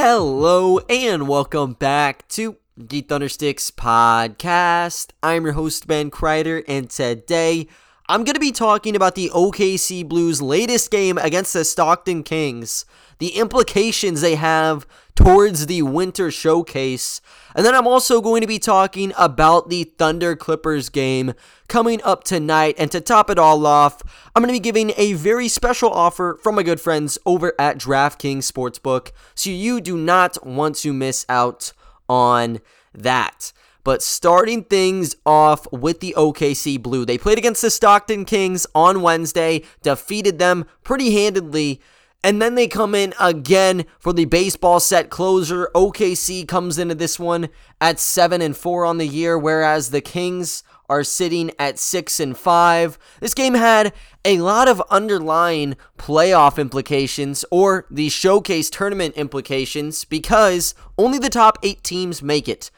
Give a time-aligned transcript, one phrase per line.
[0.00, 5.08] Hello and welcome back to the Thundersticks podcast.
[5.24, 7.66] I'm your host, Ben Kreider, and today
[8.10, 12.86] I'm going to be talking about the OKC Blues' latest game against the Stockton Kings,
[13.18, 17.20] the implications they have towards the winter showcase,
[17.54, 21.34] and then I'm also going to be talking about the Thunder Clippers game
[21.68, 22.76] coming up tonight.
[22.78, 24.00] And to top it all off,
[24.34, 27.76] I'm going to be giving a very special offer from my good friends over at
[27.76, 31.74] DraftKings Sportsbook, so you do not want to miss out
[32.08, 32.60] on
[32.94, 33.52] that.
[33.88, 39.00] But starting things off with the OKC Blue, they played against the Stockton Kings on
[39.00, 41.80] Wednesday, defeated them pretty handedly.
[42.22, 45.70] And then they come in again for the baseball set closer.
[45.74, 47.48] OKC comes into this one
[47.80, 52.36] at 7 and 4 on the year whereas the Kings are sitting at 6 and
[52.36, 52.98] 5.
[53.20, 60.74] This game had a lot of underlying playoff implications or the showcase tournament implications because
[60.98, 62.70] only the top 8 teams make it.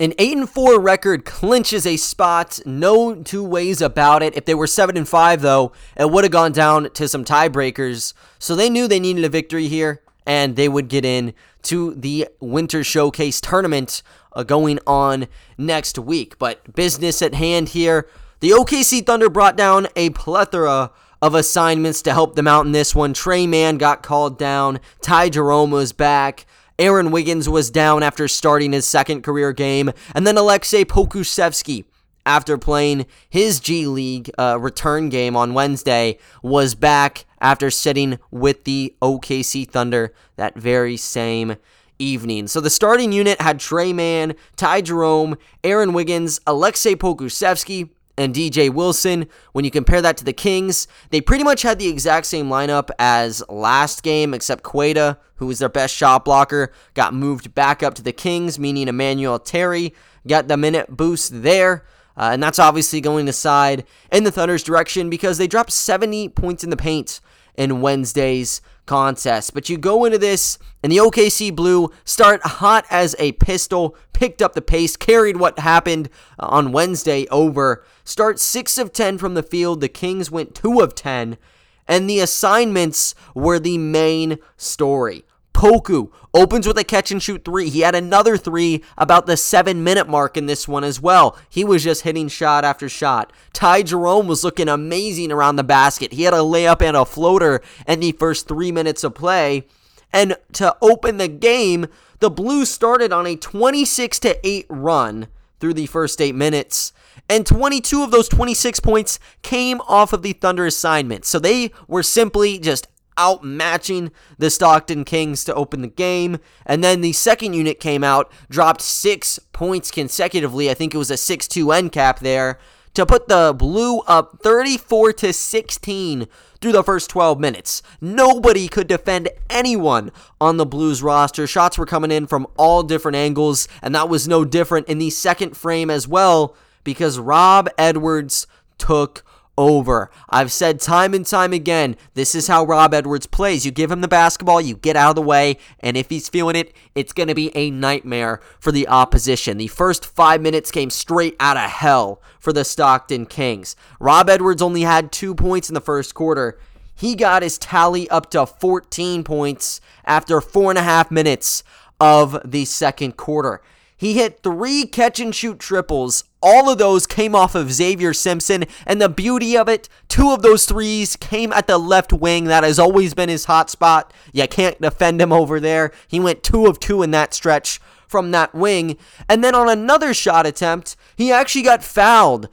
[0.00, 4.34] An 8 and 4 record clinches a spot, no two ways about it.
[4.34, 8.14] If they were 7 and 5 though, it would have gone down to some tiebreakers.
[8.38, 11.34] So they knew they needed a victory here and they would get in
[11.64, 15.26] to the Winter Showcase tournament uh, going on
[15.58, 16.38] next week.
[16.38, 18.08] But business at hand here.
[18.40, 22.94] The OKC Thunder brought down a plethora of assignments to help them out in this
[22.94, 23.12] one.
[23.12, 24.80] Tre Mann got called down.
[25.02, 26.46] Ty Jerome was back.
[26.80, 31.84] Aaron Wiggins was down after starting his second career game, and then Alexei Pokusevski
[32.24, 38.64] after playing his G League uh, return game on Wednesday, was back after sitting with
[38.64, 41.56] the OKC Thunder that very same
[41.98, 42.46] evening.
[42.46, 48.72] So the starting unit had Tre Mann, Ty Jerome, Aaron Wiggins, Alexei Pokusevski, and DJ
[48.72, 49.26] Wilson.
[49.52, 52.90] When you compare that to the Kings, they pretty much had the exact same lineup
[52.98, 57.94] as last game, except Queta, who was their best shot blocker, got moved back up
[57.94, 59.94] to the Kings, meaning Emmanuel Terry
[60.26, 61.84] got the minute boost there.
[62.16, 66.28] Uh, and that's obviously going to side in the Thunder's direction because they dropped 70
[66.30, 67.20] points in the paint
[67.54, 69.54] in Wednesday's contest.
[69.54, 74.42] But you go into this, and the OKC Blue start hot as a pistol, picked
[74.42, 77.84] up the pace, carried what happened uh, on Wednesday over.
[78.02, 79.80] Start 6 of 10 from the field.
[79.80, 81.38] The Kings went 2 of 10.
[81.86, 85.24] And the assignments were the main story.
[85.60, 87.68] Poku opens with a catch and shoot three.
[87.68, 91.36] He had another three about the seven minute mark in this one as well.
[91.50, 93.30] He was just hitting shot after shot.
[93.52, 96.14] Ty Jerome was looking amazing around the basket.
[96.14, 99.66] He had a layup and a floater in the first three minutes of play.
[100.14, 101.88] And to open the game,
[102.20, 105.28] the Blues started on a 26 to 8 run
[105.60, 106.94] through the first eight minutes.
[107.28, 111.26] And 22 of those 26 points came off of the Thunder assignment.
[111.26, 112.88] So they were simply just
[113.20, 116.38] outmatching the Stockton Kings to open the game.
[116.64, 120.70] And then the second unit came out, dropped six points consecutively.
[120.70, 122.58] I think it was a 6 2 end cap there
[122.94, 126.26] to put the Blue up 34 to 16
[126.60, 127.82] through the first 12 minutes.
[128.00, 130.10] Nobody could defend anyone
[130.40, 131.46] on the Blues roster.
[131.46, 135.10] Shots were coming in from all different angles, and that was no different in the
[135.10, 138.46] second frame as well because Rob Edwards
[138.78, 139.24] took
[139.60, 140.10] over.
[140.30, 143.66] I've said time and time again, this is how Rob Edwards plays.
[143.66, 146.56] You give him the basketball, you get out of the way, and if he's feeling
[146.56, 149.58] it, it's going to be a nightmare for the opposition.
[149.58, 153.76] The first five minutes came straight out of hell for the Stockton Kings.
[154.00, 156.58] Rob Edwards only had two points in the first quarter.
[156.94, 161.62] He got his tally up to 14 points after four and a half minutes
[162.00, 163.60] of the second quarter.
[163.94, 166.24] He hit three catch and shoot triples.
[166.42, 168.64] All of those came off of Xavier Simpson.
[168.86, 172.44] And the beauty of it, two of those threes came at the left wing.
[172.44, 174.12] That has always been his hot spot.
[174.32, 175.92] You can't defend him over there.
[176.08, 178.96] He went two of two in that stretch from that wing.
[179.28, 182.48] And then on another shot attempt, he actually got fouled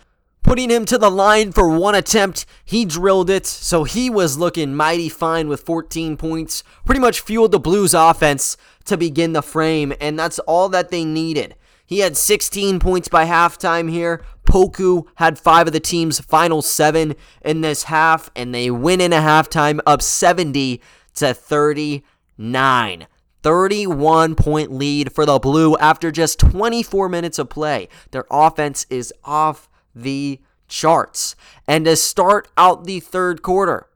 [0.48, 2.45] putting him to the line for one attempt.
[2.63, 6.63] He drilled it, so he was looking mighty fine with 14 points.
[6.86, 8.56] Pretty much fueled the Blues offense
[8.86, 11.56] to begin the frame, and that's all that they needed.
[11.88, 14.22] He had 16 points by halftime here.
[14.45, 19.13] Poku had five of the team's final seven in this half, and they win in
[19.13, 20.81] a halftime up 70
[21.16, 23.07] to 39.
[23.42, 27.88] 31 point lead for the Blue after just 24 minutes of play.
[28.12, 31.36] Their offense is off the charts.
[31.66, 33.88] And to start out the third quarter,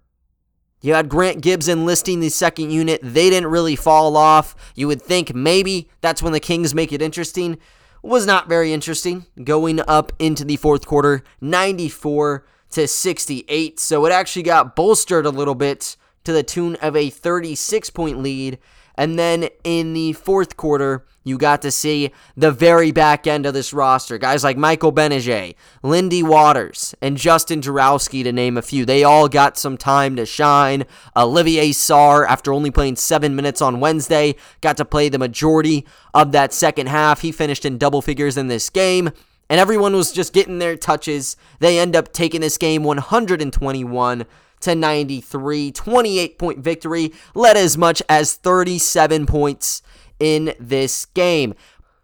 [0.80, 3.02] you had Grant Gibbs enlisting the second unit.
[3.04, 4.56] They didn't really fall off.
[4.76, 7.58] You would think maybe that's when the Kings make it interesting.
[8.02, 9.28] Was not very interesting.
[9.44, 13.80] Going up into the fourth quarter, 94 to 68.
[13.80, 18.20] So it actually got bolstered a little bit to the tune of a 36 point
[18.20, 18.58] lead
[19.02, 23.56] And then in the fourth quarter, you got to see the very back end of
[23.56, 24.20] this roster.
[24.20, 28.86] Guys like Michael Gbinije, Lindy Waters, and Justin Jaworski, to name a few.
[28.86, 30.86] They all got some time to shine.
[31.18, 35.84] Olivier Sarr, after only playing seven minutes on Wednesday, got to play the majority
[36.14, 37.22] of that second half.
[37.22, 39.10] He finished in double figures in this game
[39.50, 41.36] and everyone was just getting their touches.
[41.58, 44.26] They end up taking this game 121
[44.62, 49.82] to 93, 28 point victory, led as much as 37 points
[50.20, 51.54] in this game.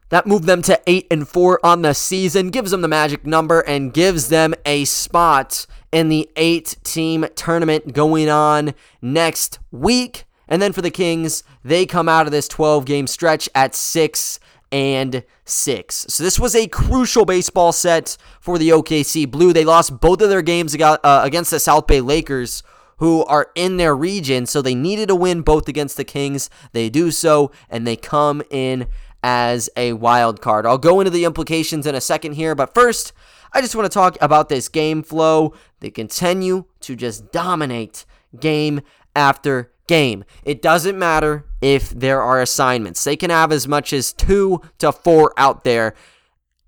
[0.09, 3.59] That moved them to 8 and 4 on the season, gives them the magic number
[3.61, 10.25] and gives them a spot in the 8 team tournament going on next week.
[10.47, 14.39] And then for the Kings, they come out of this 12 game stretch at 6
[14.71, 16.05] and six.
[16.09, 19.53] So this was a crucial baseball set for the OKC Blue.
[19.53, 22.63] They lost both of their games uh, against the South Bay Lakers,
[22.97, 24.45] who are in their region.
[24.45, 26.49] So they needed to win both against the Kings.
[26.73, 28.87] They do so, and they come in
[29.23, 30.65] as a wild card.
[30.65, 33.13] I'll go into the implications in a second here, but first,
[33.53, 35.53] I just want to talk about this game flow.
[35.79, 38.05] They continue to just dominate
[38.39, 38.81] game
[39.15, 40.23] after game.
[40.43, 43.03] It doesn't matter if there are assignments.
[43.03, 45.95] They can have as much as two to four out there.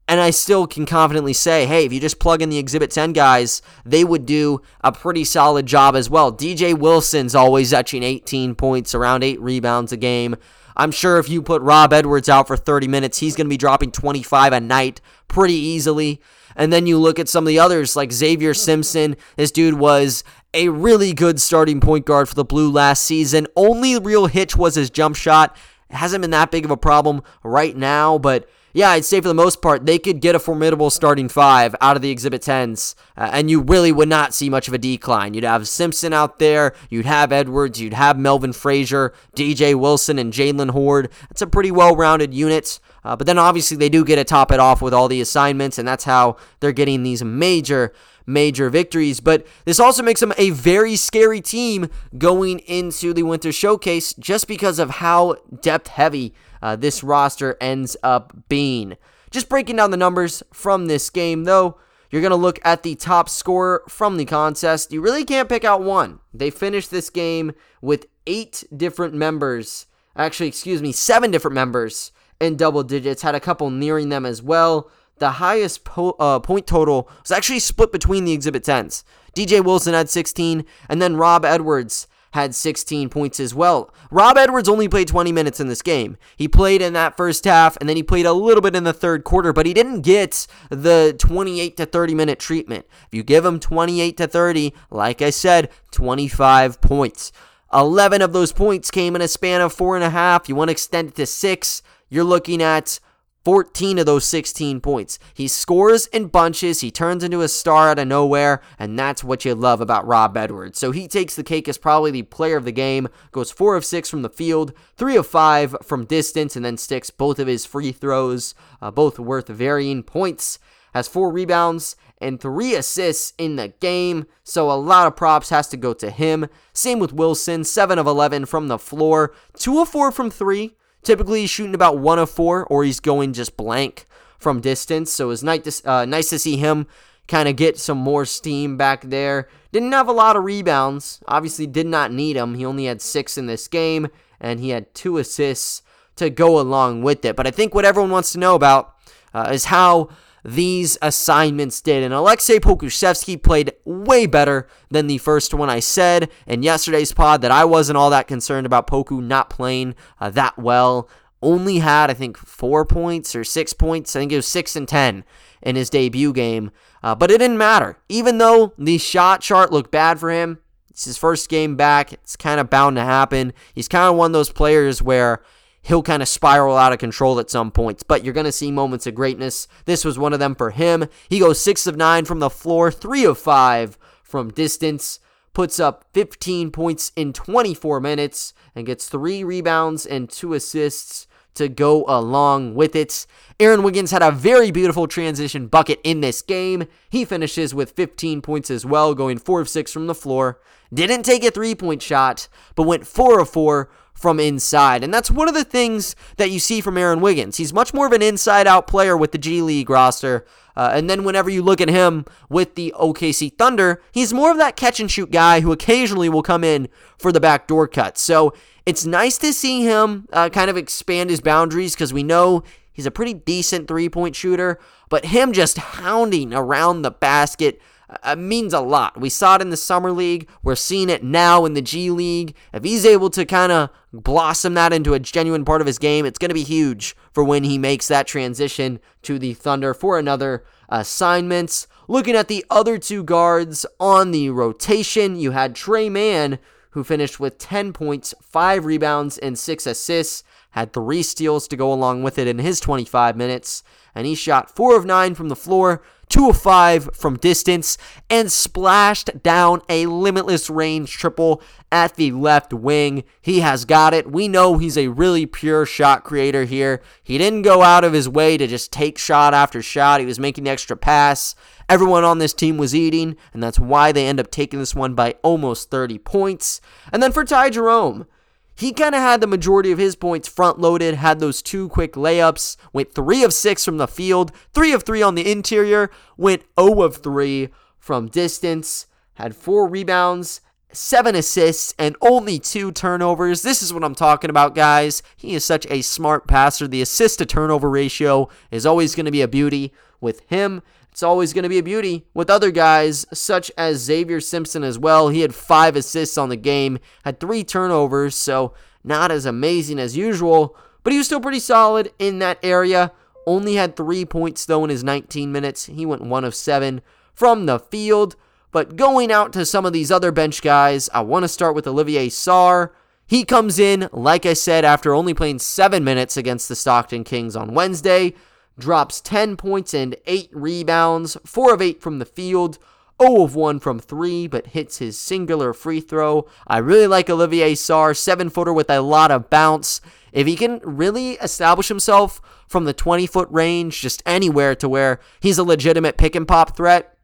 [0.07, 3.13] And I still can confidently say, hey, if you just plug in the Exhibit 10
[3.13, 6.33] guys, they would do a pretty solid job as well.
[6.33, 10.35] DJ Wilson's always etching 18 points, around eight rebounds a game.
[10.75, 13.57] I'm sure if you put Rob Edwards out for 30 minutes, he's going to be
[13.57, 16.21] dropping 25 a night pretty easily.
[16.59, 19.15] And then you look at some of the others like Xavier Simpson.
[19.37, 23.47] This dude was a really good starting point guard for the Blue last season.
[23.55, 25.55] Only real hitch was his jump shot.
[25.89, 29.27] It hasn't been that big of a problem right now, but yeah, I'd say for
[29.27, 32.93] the most part, they could get a formidable starting five out of the Exhibit 10s,
[33.17, 35.33] uh, and you really would not see much of a decline.
[35.33, 40.31] You'd have Simpson out there, you'd have Edwards, you'd have Melvin Frazier, DJ Wilson, and
[40.31, 41.09] Jalen Hoard.
[41.29, 42.79] That's a pretty well rounded unit.
[43.03, 45.77] Uh, but then obviously they do get to top it off with all the assignments,
[45.77, 47.93] and that's how they're getting these major
[48.25, 49.19] major victories.
[49.19, 54.47] But this also makes them a very scary team going into the Winter Showcase just
[54.47, 58.97] because of how depth heavy uh, this roster ends up being.
[59.31, 61.77] Just breaking down the numbers from this game, though,
[62.09, 64.91] you're going to look at the top scorer from the contest.
[64.91, 66.19] You really can't pick out one.
[66.33, 69.85] They finished this game with eight different members,
[70.15, 74.41] actually, excuse me, seven different members in double digits, had a couple nearing them as
[74.41, 74.89] well
[75.19, 79.03] the highest po- uh, point total was actually split between the Exhibit 10s.
[79.35, 83.93] DJ Wilson had 16, and then Rob Edwards had 16 points as well.
[84.11, 86.15] Rob Edwards only played 20 minutes in this game.
[86.37, 88.93] He played in that first half, and then he played a little bit in the
[88.93, 92.85] third quarter, but he didn't get the 28 to 30 minute treatment.
[93.07, 97.31] If you give him 28 to 30, like I said, 25 points.
[97.73, 100.49] 11 of those points came in a span of four and a half.
[100.49, 102.99] You want to extend it to six, you're looking at
[103.45, 105.17] 14 of those 16 points.
[105.33, 109.45] He scores in bunches, he turns into a star out of nowhere, and that's what
[109.45, 110.77] you love about Rob Edwards.
[110.77, 113.85] So he takes the cake as probably the player of the game, goes 4 of
[113.85, 117.65] 6 from the field, 3 of 5 from distance, and then sticks both of his
[117.65, 120.59] free throws, uh, both worth varying points.
[120.93, 125.67] Has 4 rebounds and 3 assists in the game, so a lot of props has
[125.69, 126.47] to go to him.
[126.73, 130.75] Same with Wilson, 7 of 11 from the floor, 2 of 4 from 3.
[131.03, 134.05] Typically, he's shooting about one of four, or he's going just blank
[134.37, 135.11] from distance.
[135.11, 136.87] So it's nice to, uh, nice to see him
[137.27, 139.47] kind of get some more steam back there.
[139.71, 141.21] Didn't have a lot of rebounds.
[141.27, 142.55] Obviously, did not need them.
[142.55, 144.07] He only had six in this game,
[144.39, 145.83] and he had two assists
[146.15, 147.35] to go along with it.
[147.35, 148.95] But I think what everyone wants to know about
[149.33, 150.09] uh, is how
[150.43, 152.03] these assignments did.
[152.03, 157.41] And Alexei Pokusevski played way better than the first one I said in yesterday's pod
[157.41, 161.09] that I wasn't all that concerned about Poku not playing uh, that well.
[161.41, 164.15] Only had, I think, four points or six points.
[164.15, 165.23] I think it was six and ten
[165.61, 166.71] in his debut game.
[167.01, 167.97] Uh, but it didn't matter.
[168.09, 170.59] Even though the shot chart looked bad for him,
[170.89, 172.11] it's his first game back.
[172.11, 173.53] It's kind of bound to happen.
[173.73, 175.41] He's kind of one of those players where
[175.81, 178.71] he'll kind of spiral out of control at some points, but you're going to see
[178.71, 179.67] moments of greatness.
[179.85, 181.05] This was one of them for him.
[181.29, 185.19] He goes 6 of 9 from the floor, 3 of 5 from distance,
[185.53, 191.67] puts up 15 points in 24 minutes, and gets 3 rebounds and 2 assists to
[191.67, 193.25] go along with it.
[193.59, 196.85] Aaron Wiggins had a very beautiful transition bucket in this game.
[197.09, 200.61] He finishes with 15 points as well, going 4 of 6 from the floor.
[200.93, 205.03] Didn't take a three point shot, but went 4 of 4 from inside.
[205.03, 207.55] And that's one of the things that you see from Aaron Wiggins.
[207.55, 210.45] He's much more of an inside out player with the G League roster.
[210.75, 214.57] Uh, and then whenever you look at him with the OKC Thunder, he's more of
[214.57, 218.17] that catch and shoot guy who occasionally will come in for the backdoor cut.
[218.17, 218.53] So
[218.85, 223.05] it's nice to see him uh, kind of expand his boundaries because we know he's
[223.05, 227.81] a pretty decent three point shooter, but him just hounding around the basket
[228.23, 229.19] uh, means a lot.
[229.19, 230.49] We saw it in the Summer League.
[230.63, 232.55] We're seeing it now in the G League.
[232.73, 236.25] If he's able to kind of blossom that into a genuine part of his game,
[236.25, 240.17] it's going to be huge for when he makes that transition to the Thunder for
[240.17, 241.85] another assignment.
[242.07, 246.57] Looking at the other two guards on the rotation, you had Tre Mann,
[246.91, 251.91] who finished with 10 points, 5 rebounds, and 6 assists, had 3 steals to go
[251.91, 253.83] along with it in his 25 minutes,
[254.15, 257.97] and he shot 4 of 9 from the floor, 2 of 5 from distance,
[258.29, 263.23] and splashed down a limitless range triple at the left wing.
[263.41, 264.31] He has got it.
[264.31, 267.01] We know he's a really pure shot creator here.
[267.23, 270.39] He didn't go out of his way to just take shot after shot, he was
[270.39, 271.55] making the extra pass.
[271.87, 275.15] Everyone on this team was eating, and that's why they end up taking this one
[275.15, 276.81] by almost 30 points.
[277.11, 278.27] And then for Ty Jerome,
[278.75, 282.13] he kind of had the majority of his points front loaded, had those two quick
[282.13, 286.63] layups, went 3 of 6 from the field, 3 of 3 on the interior, went
[286.79, 293.61] 0 of 3 from distance, had 4 rebounds, 7 assists, and only 2 turnovers.
[293.61, 295.21] This is what I'm talking about, guys.
[295.37, 296.87] He is such a smart passer.
[296.87, 300.81] The assist to turnover ratio is always going to be a beauty with him.
[301.11, 304.97] It's always going to be a beauty with other guys, such as Xavier Simpson as
[304.97, 305.29] well.
[305.29, 310.17] He had five assists on the game, had three turnovers, so not as amazing as
[310.17, 313.11] usual, but he was still pretty solid in that area.
[313.45, 315.85] Only had three points though in his 19 minutes.
[315.85, 317.01] He went one of seven
[317.33, 318.35] from the field.
[318.71, 321.87] But going out to some of these other bench guys, I want to start with
[321.87, 322.91] Olivier Sarr.
[323.25, 327.55] He comes in, like I said, after only playing seven minutes against the Stockton Kings
[327.55, 328.33] on Wednesday
[328.79, 332.79] drops 10 points and 8 rebounds, 4 of 8 from the field,
[333.21, 336.47] 0 of 1 from 3, but hits his singular free throw.
[336.65, 340.01] I really like Olivier Sarr, 7 footer with a lot of bounce.
[340.31, 345.19] If he can really establish himself from the 20 foot range, just anywhere to where
[345.39, 347.17] he's a legitimate pick and pop threat,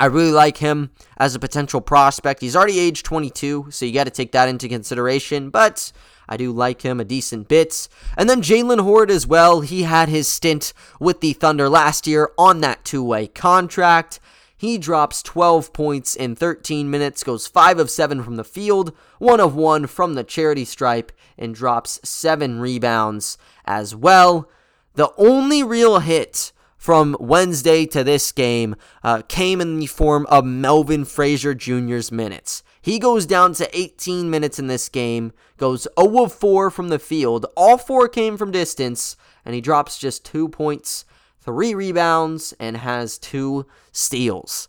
[0.00, 2.40] I really like him as a potential prospect.
[2.40, 5.92] He's already age 22, so you got to take that into consideration, but
[6.28, 7.88] I do like him a decent bit.
[8.16, 9.62] And then Jalen Hoard as well.
[9.62, 14.20] He had his stint with the Thunder last year on that two way contract.
[14.56, 19.38] He drops 12 points in 13 minutes, goes 5 of 7 from the field, 1
[19.38, 24.50] of 1 from the charity stripe, and drops 7 rebounds as well.
[24.94, 30.46] The only real hit from Wednesday to this game uh, came in the form of
[30.46, 32.62] Melvin Frazier Jr.'s minutes.
[32.80, 36.98] He goes down to 18 minutes in this game, goes 0 of 4 from the
[36.98, 37.44] field.
[37.56, 41.04] All four came from distance, and he drops just two points,
[41.40, 44.68] three rebounds, and has two steals.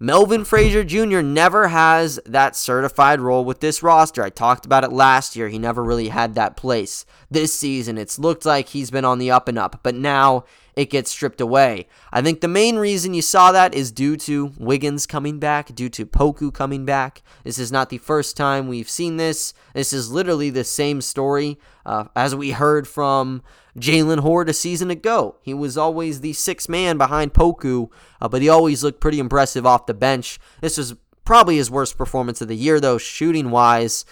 [0.00, 1.22] Melvin Frazier Jr.
[1.22, 4.24] never has that certified role with this roster.
[4.24, 5.48] I talked about it last year.
[5.48, 7.06] He never really had that place.
[7.30, 10.44] This season, it's looked like he's been on the up and up, but now
[10.76, 11.86] it gets stripped away.
[12.12, 15.88] I think the main reason you saw that is due to Wiggins coming back, due
[15.90, 17.22] to Poku coming back.
[17.44, 19.54] This is not the first time we've seen this.
[19.74, 23.42] This is literally the same story uh, as we heard from
[23.78, 25.36] Jalen Hoard a season ago.
[25.42, 27.88] He was always the sixth man behind Poku,
[28.20, 30.38] uh, but he always looked pretty impressive off the bench.
[30.60, 34.04] This was probably his worst performance of the year, though, shooting wise.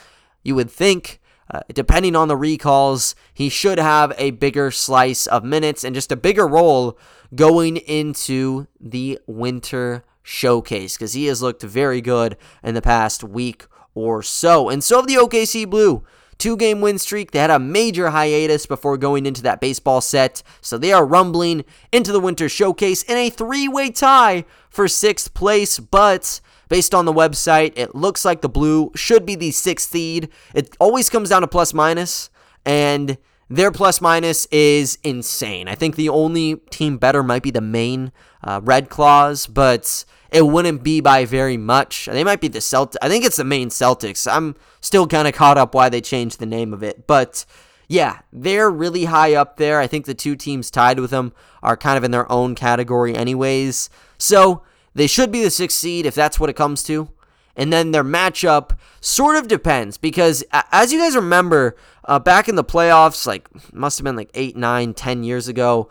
[0.42, 5.44] You would think uh, depending on the recalls, he should have a bigger slice of
[5.44, 6.98] minutes and just a bigger role
[7.34, 13.66] going into the winter showcase because he has looked very good in the past week
[13.94, 14.68] or so.
[14.68, 16.04] And so have the OKC Blue.
[16.38, 17.30] Two game win streak.
[17.30, 20.42] They had a major hiatus before going into that baseball set.
[20.60, 25.34] So they are rumbling into the winter showcase in a three way tie for sixth
[25.34, 25.78] place.
[25.78, 26.40] But
[26.72, 30.30] Based on the website, it looks like the blue should be the sixth seed.
[30.54, 32.30] It always comes down to plus minus,
[32.64, 33.18] and
[33.50, 35.68] their plus minus is insane.
[35.68, 38.10] I think the only team better might be the Maine
[38.42, 42.06] uh, Red Claws, but it wouldn't be by very much.
[42.06, 42.96] They might be the Celtics.
[43.02, 44.26] I think it's the Maine Celtics.
[44.26, 47.44] I'm still kind of caught up why they changed the name of it, but
[47.86, 49.78] yeah, they're really high up there.
[49.78, 53.14] I think the two teams tied with them are kind of in their own category,
[53.14, 53.90] anyways.
[54.16, 54.62] So
[54.94, 57.08] they should be the sixth seed if that's what it comes to.
[57.54, 62.54] And then their matchup sort of depends because, as you guys remember, uh, back in
[62.54, 65.90] the playoffs, like must have been like eight, nine, ten years ago,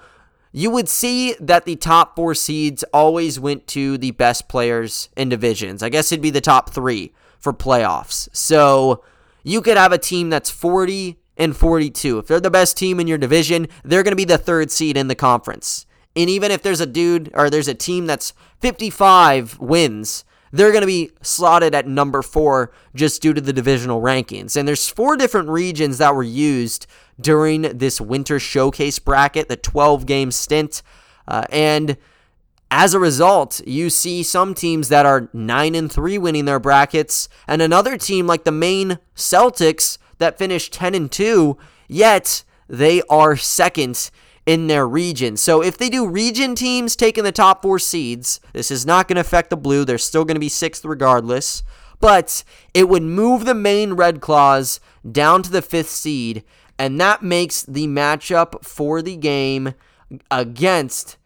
[0.52, 5.30] you would see that the top four seeds always went to the best players in
[5.30, 5.84] divisions.
[5.84, 8.28] I guess it'd be the top three for playoffs.
[8.34, 9.04] So
[9.44, 12.20] you could have a team that's 40 and 42.
[12.20, 14.98] If they're the best team in your division, they're going to be the third seed
[14.98, 15.86] in the conference.
[16.16, 20.82] And even if there's a dude or there's a team that's 55 wins, they're going
[20.82, 24.58] to be slotted at number four just due to the divisional rankings.
[24.58, 26.88] And there's four different regions that were used
[27.20, 30.82] during this winter showcase bracket, the 12 game stint.
[31.28, 31.98] Uh, and
[32.70, 37.28] as a result, you see some teams that are 9 and 3 winning their brackets,
[37.48, 41.58] and another team like the Maine Celtics that finished 10 and 2,
[41.90, 44.10] yet they are second
[44.46, 45.38] in their region.
[45.38, 49.16] So if they do region teams taking the top four seeds, this is not going
[49.16, 49.86] to affect the blue.
[49.86, 51.64] They're still going to be sixth regardless.
[52.00, 52.44] But
[52.74, 54.80] it would move the Maine Red Claws
[55.10, 56.44] down to the fifth seed,
[56.80, 59.76] and that makes the matchup for the game
[60.32, 61.18] against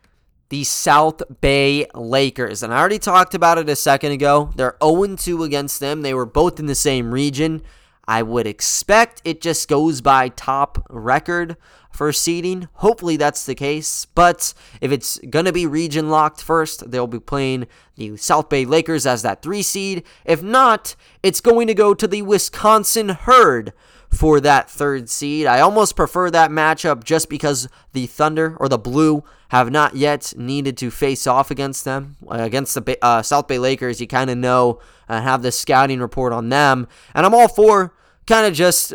[0.50, 2.62] the South Bay Lakers.
[2.62, 4.52] And I already talked about it a second ago.
[4.56, 6.02] They're 0 2 against them.
[6.02, 7.62] They were both in the same region.
[8.08, 11.58] I would expect it just goes by top record
[11.96, 12.68] for seeding.
[12.74, 14.06] Hopefully that's the case.
[14.06, 18.66] But if it's going to be region locked first, they'll be playing the South Bay
[18.66, 20.04] Lakers as that three seed.
[20.26, 23.74] If not, it's going to go to the Wisconsin Herd
[24.10, 25.46] for that third seed.
[25.46, 30.34] I almost prefer that matchup just because the Thunder or the Blue have not yet
[30.38, 32.16] needed to face off against them.
[32.28, 36.00] Uh, against the uh, South Bay Lakers, you kind of know and have the scouting
[36.00, 36.88] report on them.
[37.14, 37.94] And I'm all for
[38.26, 38.94] kind of just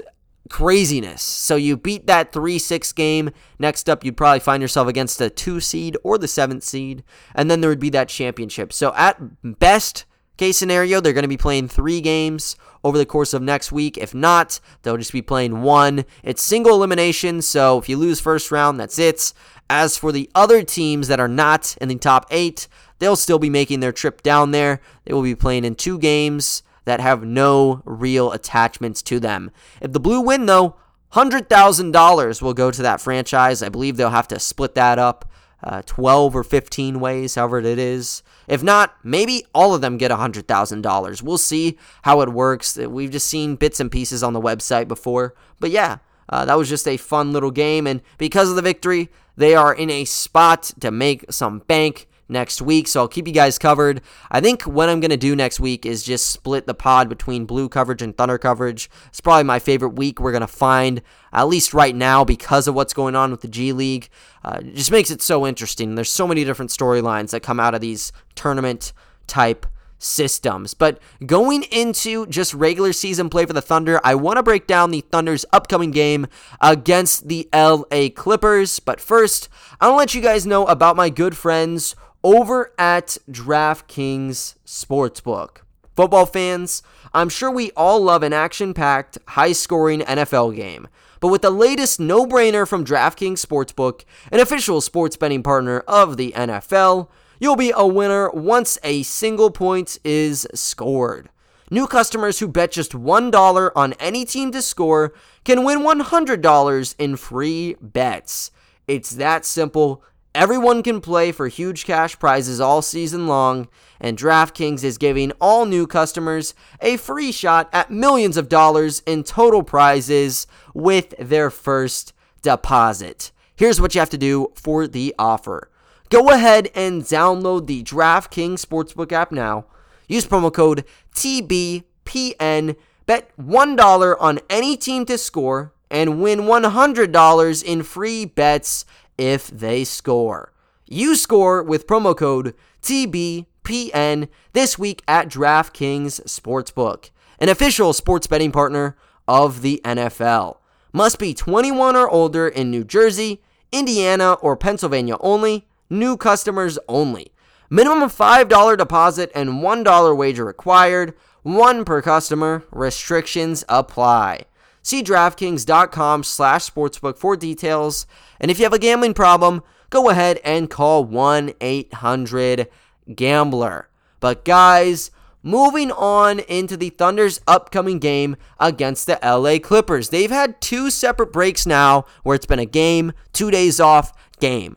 [0.49, 1.23] craziness.
[1.23, 3.31] So you beat that 3 6 game.
[3.59, 7.05] Next up, you'd probably find yourself against the 2 seed or the 7th seed.
[7.35, 8.73] And then there would be that championship.
[8.73, 10.05] So at best
[10.37, 13.99] case scenario, they're going to be playing three games over the course of next week.
[13.99, 16.05] If not, they'll just be playing one.
[16.23, 17.43] It's single elimination.
[17.43, 19.33] So if you lose first round, that's it.
[19.69, 22.67] As for the other teams that are not in the top eight,
[22.99, 24.81] they'll still be making their trip down there.
[25.05, 29.51] They will be playing in two games that have no real attachments to them.
[29.81, 30.77] If the Blue win, though,
[31.13, 33.63] $100,000 will go to that franchise.
[33.63, 35.31] I believe they'll have to split that up
[35.63, 38.23] uh, 12 or 15 ways, however it is.
[38.49, 41.23] If not, maybe all of them get $100,000.
[41.23, 42.77] We'll see how it works.
[42.77, 45.35] We've just seen bits and pieces on the website before.
[45.59, 47.87] But yeah, uh, that was just a fun little game.
[47.87, 52.63] And because of the victory, they are in a spot to make some bank next
[52.63, 52.89] week.
[52.89, 54.01] So I'll keep you guys covered.
[54.31, 57.45] I think what I'm going to do next week is just split the pod between
[57.45, 58.91] blue coverage and thunder coverage.
[59.09, 62.75] It's probably my favorite week we're going to find, at least right now, because of
[62.75, 64.09] what's going on with the G League.
[64.45, 65.95] Uh, just makes it so interesting.
[65.95, 68.93] There's so many different storylines that come out of these tournament
[69.27, 69.67] type
[70.01, 70.75] systems.
[70.75, 74.91] But going into just regular season play for the Thunder, I want to break down
[74.91, 76.27] the Thunder's upcoming game
[76.61, 78.81] against the LA Clippers.
[78.81, 79.49] But first,
[79.81, 85.59] I want to let you guys know about my good friends over at DraftKings Sportsbook.
[85.97, 90.89] Football fans, I'm sure we all love an action packed, high scoring NFL game.
[91.21, 96.17] But with the latest no brainer from DraftKings Sportsbook, an official sports betting partner of
[96.17, 101.29] the NFL, you'll be a winner once a single point is scored.
[101.71, 105.13] New customers who bet just $1 on any team to score
[105.45, 108.51] can win $100 in free bets.
[108.89, 110.03] It's that simple
[110.35, 113.69] Everyone can play for huge cash prizes all season long,
[114.01, 119.25] and DraftKings is giving all new customers a free shot at millions of dollars in
[119.25, 122.13] total prizes with their first
[122.43, 123.33] deposit.
[123.57, 125.69] Here's what you have to do for the offer
[126.11, 129.67] go ahead and download the DraftKings Sportsbook app now.
[130.07, 137.83] Use promo code TBPN, bet $1 on any team to score, and win $100 in
[137.83, 138.85] free bets
[139.21, 140.53] if they score.
[140.87, 148.51] You score with promo code TBPN this week at DraftKings Sportsbook, an official sports betting
[148.51, 148.97] partner
[149.29, 150.57] of the NFL.
[150.93, 155.69] Must be 21 or older in New Jersey, Indiana, or Pennsylvania only.
[155.91, 157.31] New customers only.
[157.69, 161.15] Minimum $5 deposit and $1 wager required.
[161.43, 162.65] One per customer.
[162.73, 164.47] Restrictions apply.
[164.91, 168.09] See DraftKings.com slash sportsbook for details.
[168.41, 172.67] And if you have a gambling problem, go ahead and call 1 800
[173.15, 173.89] Gambler.
[174.19, 175.13] But guys,
[175.45, 180.09] moving on into the Thunder's upcoming game against the LA Clippers.
[180.09, 184.77] They've had two separate breaks now where it's been a game, two days off, game.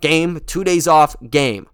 [0.00, 1.68] Game, two days off, game.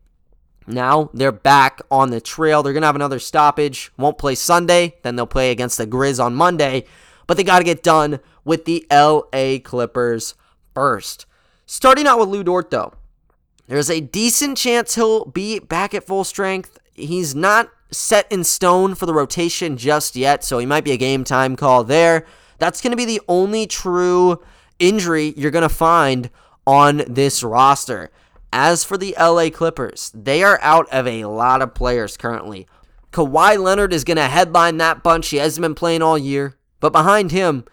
[0.67, 2.63] Now they're back on the trail.
[2.63, 3.91] They're going to have another stoppage.
[3.97, 4.97] Won't play Sunday.
[5.01, 6.85] Then they'll play against the Grizz on Monday
[7.29, 10.35] but they got to get done with the LA Clippers
[10.75, 11.27] first.
[11.67, 12.95] Starting out with Lu Dort, though,
[13.69, 16.79] there's a decent chance he'll be back at full strength.
[16.95, 20.97] He's not set in stone for the rotation just yet, so he might be a
[20.97, 22.25] game time call there.
[22.59, 24.43] That's going to be the only true
[24.79, 26.31] injury you're going to find
[26.67, 28.11] on this roster.
[28.51, 32.67] As for the LA Clippers, they are out of a lot of players currently.
[33.13, 35.29] Kawhi Leonard is going to headline that bunch.
[35.29, 36.58] He hasn't been playing all year.
[36.81, 37.65] But behind him,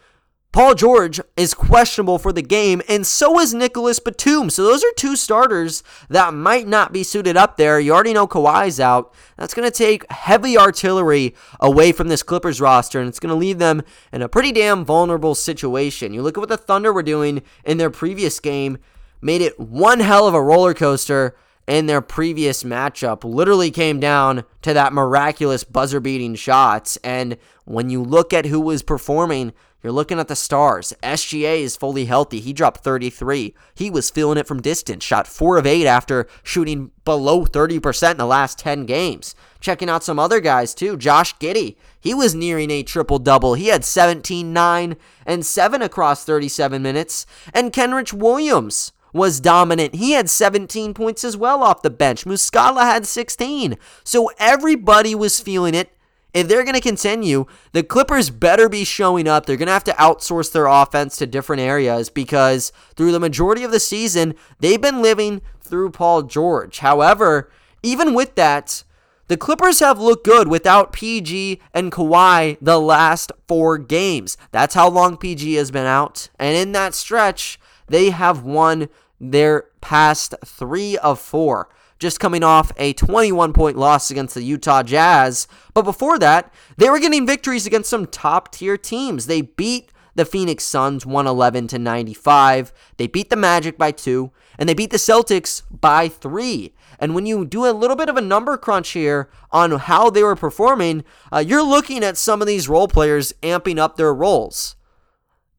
[0.56, 4.50] Paul George is questionable for the game, and so is Nicolas Batum.
[4.50, 7.78] So those are two starters that might not be suited up there.
[7.78, 9.14] You already know Kawhi's out.
[9.36, 13.36] That's going to take heavy artillery away from this Clippers roster, and it's going to
[13.36, 16.14] leave them in a pretty damn vulnerable situation.
[16.14, 18.78] You look at what the Thunder were doing in their previous game,
[19.22, 21.36] made it one hell of a roller coaster
[21.68, 26.98] in their previous matchup literally came down to that miraculous buzzer beating shots.
[27.04, 30.94] And when you look at who was performing, you're looking at the stars.
[31.04, 32.40] SGA is fully healthy.
[32.40, 33.54] He dropped 33.
[33.76, 35.04] He was feeling it from distance.
[35.04, 39.36] Shot 4 of 8 after shooting below 30% in the last 10 games.
[39.60, 40.98] Checking out some other guys too.
[40.98, 41.76] Josh Giddey.
[42.00, 43.54] He was nearing a triple double.
[43.54, 47.28] He had 17, 9, and 7 across 37 minutes.
[47.54, 49.96] And Kenrich Williams was dominant.
[49.96, 52.26] He had 17 points as well off the bench.
[52.26, 53.78] Muscala had 16.
[54.04, 55.90] So everybody was feeling it
[56.34, 59.46] if they're going to continue, the Clippers better be showing up.
[59.46, 63.64] They're going to have to outsource their offense to different areas because through the majority
[63.64, 66.80] of the season, they've been living through Paul George.
[66.80, 67.50] However,
[67.82, 68.84] even with that,
[69.30, 74.36] the Clippers have looked good without PG and Kawhi the last four games.
[74.52, 76.28] That's how long PG has been out.
[76.38, 78.90] And in that stretch, they have won
[79.32, 84.84] their past three of four just coming off a 21 point loss against the Utah
[84.84, 85.48] Jazz.
[85.74, 89.28] But before that, they were getting victories against some top tier teams.
[89.28, 92.74] They beat the Phoenix Suns 111 to 95.
[92.98, 96.74] They beat the Magic by 2 and they beat the Celtics by 3.
[97.00, 100.24] And when you do a little bit of a number crunch here on how they
[100.24, 104.78] were performing, uh, you're looking at some of these role players amping up their roles.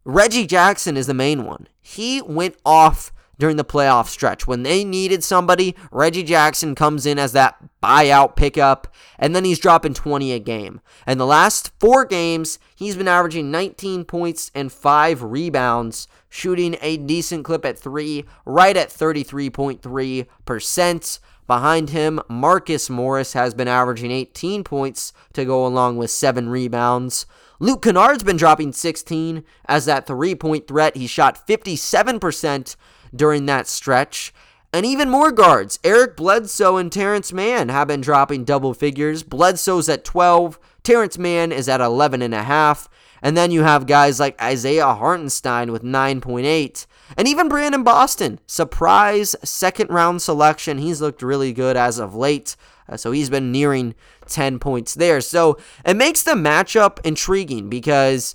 [0.04, 1.68] Reggie Jackson is the main one.
[1.82, 4.46] He went off during the playoff stretch.
[4.46, 9.58] When they needed somebody, Reggie Jackson comes in as that buyout pickup, and then he's
[9.58, 10.80] dropping 20 a game.
[11.06, 16.96] And the last four games, he's been averaging 19 points and five rebounds, shooting a
[16.96, 21.18] decent clip at three, right at 33.3%.
[21.46, 27.24] Behind him, Marcus Morris has been averaging 18 points to go along with seven rebounds.
[27.60, 30.96] Luke Kennard's been dropping 16 as that three point threat.
[30.96, 32.76] He shot 57%
[33.14, 34.32] during that stretch.
[34.72, 39.22] And even more guards, Eric Bledsoe and Terrence Mann have been dropping double figures.
[39.22, 42.88] Bledsoe's at 12, Terrence Mann is at 11 and a half.
[43.22, 46.86] And then you have guys like Isaiah Hartenstein with 9.8.
[47.16, 50.78] And even Brandon Boston, surprise second round selection.
[50.78, 52.56] He's looked really good as of late.
[52.88, 53.94] Uh, so he's been nearing
[54.28, 55.20] 10 points there.
[55.20, 58.34] So it makes the matchup intriguing because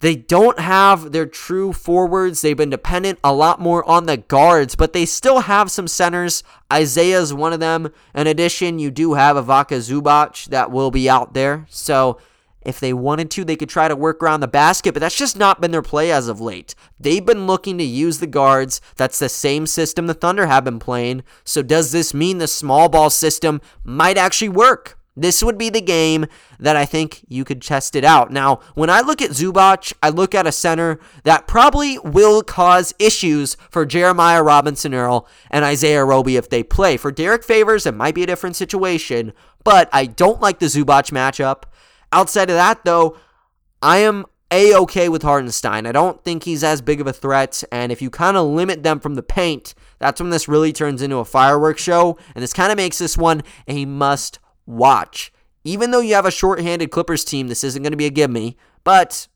[0.00, 2.40] they don't have their true forwards.
[2.40, 6.42] They've been dependent a lot more on the guards, but they still have some centers.
[6.72, 7.92] Isaiah's one of them.
[8.14, 11.66] In addition, you do have Ivica Zubac that will be out there.
[11.68, 12.18] So
[12.62, 15.36] if they wanted to, they could try to work around the basket, but that's just
[15.36, 16.74] not been their play as of late.
[16.98, 18.80] They've been looking to use the guards.
[18.96, 21.22] That's the same system the Thunder have been playing.
[21.44, 24.98] So does this mean the small ball system might actually work?
[25.16, 26.26] This would be the game
[26.58, 28.30] that I think you could test it out.
[28.30, 32.94] Now, when I look at Zubac, I look at a center that probably will cause
[32.98, 36.96] issues for Jeremiah Robinson Earl and Isaiah Roby if they play.
[36.96, 39.32] For Derrick Favors, it might be a different situation,
[39.64, 41.64] but I don't like the Zubac matchup.
[42.12, 43.16] Outside of that, though,
[43.82, 45.86] I am a okay with Hartenstein.
[45.86, 48.82] I don't think he's as big of a threat, and if you kind of limit
[48.82, 52.52] them from the paint, that's when this really turns into a fireworks show, and this
[52.52, 54.38] kind of makes this one a must
[54.70, 55.32] watch.
[55.64, 58.30] Even though you have a short-handed Clippers team, this isn't going to be a give
[58.30, 59.28] me, but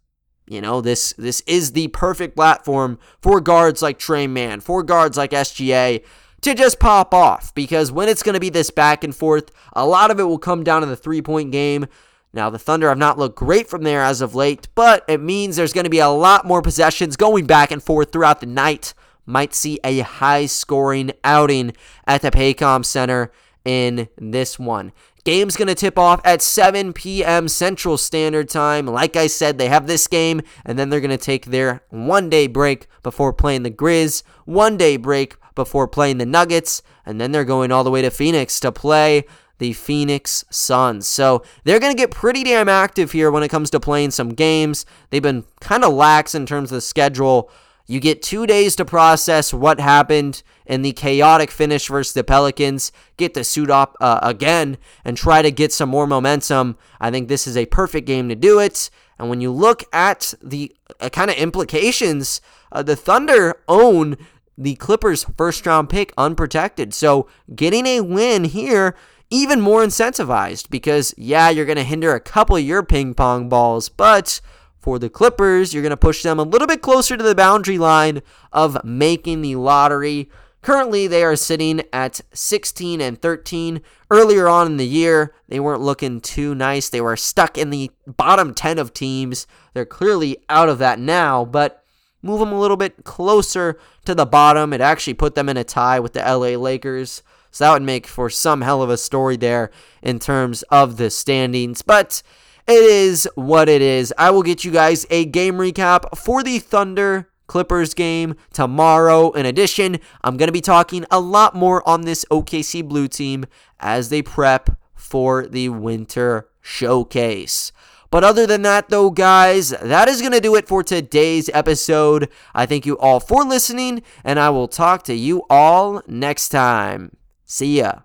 [0.47, 5.17] you know, this this is the perfect platform for guards like Tre Mann, for guards
[5.17, 6.05] like SGA
[6.43, 9.87] to just pop off because when it's going to be this back and forth, a
[9.87, 11.87] lot of it will come down to the three-point game.
[12.35, 15.57] Now, the Thunder have not looked great from there as of late, but it means
[15.57, 18.93] there's going to be a lot more possessions going back and forth throughout the night.
[19.25, 21.73] Might see a high scoring outing
[22.07, 23.33] at the Paycom Center
[23.65, 24.93] in this one.
[25.25, 27.49] Game's going to tip off at 7 p.m.
[27.49, 28.87] Central Standard Time.
[28.87, 32.29] Like I said, they have this game, and then they're going to take their one
[32.29, 37.33] day break before playing the Grizz, one day break before playing the Nuggets, and then
[37.33, 39.25] they're going all the way to Phoenix to play
[39.59, 41.07] the Phoenix Suns.
[41.07, 44.31] So they're going to get pretty damn active here when it comes to playing some
[44.31, 44.85] games.
[45.11, 47.51] They've been kind of lax in terms of the schedule
[47.87, 52.93] you get two days to process what happened in the chaotic finish versus the Pelicans.
[53.17, 56.79] Get the suit up uh, again and try to get some more momentum.
[57.01, 58.89] I think this is a perfect game to do it.
[59.19, 62.41] And when you look at the uh, kind of implications,
[62.73, 64.17] uh, the Thunder own
[64.57, 66.95] the Clippers' first round pick unprotected.
[66.95, 68.95] So getting a win here
[69.31, 73.49] even more incentivized because, yeah, you're going to hinder a couple of your ping pong
[73.49, 74.41] balls, but
[74.85, 77.79] for the Clippers, you're going to push them a little bit closer to the boundary
[77.79, 78.21] line
[78.53, 80.29] of making the lottery.
[80.61, 83.81] Currently, they are sitting at 16 and 13.
[84.11, 86.91] Earlier on in the year, they weren't looking too nice.
[86.91, 89.47] They were stuck in the bottom 10 of teams.
[89.73, 91.83] They're clearly out of that now, but
[92.21, 94.75] move them a little bit closer to the bottom.
[94.75, 97.23] It actually put them in a tie with the LA Lakers.
[97.51, 99.71] So that would make for some hell of a story there
[100.03, 101.81] in terms of the standings.
[101.81, 102.23] But
[102.67, 104.13] it is what it is.
[104.17, 109.31] I will get you guys a game recap for the Thunder Clippers game tomorrow.
[109.33, 113.45] In addition, I'm going to be talking a lot more on this OKC Blue team
[113.81, 117.71] as they prep for the winter showcase.
[118.11, 122.31] But other than that, though, guys, that is going to do it for today's episode.
[122.55, 127.17] I thank you all for listening, and I will talk to you all next time.
[127.45, 128.04] See ya.